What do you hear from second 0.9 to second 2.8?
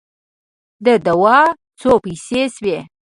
دوا څو پیسې سوې؟